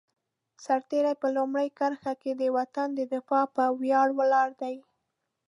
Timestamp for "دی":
4.61-4.75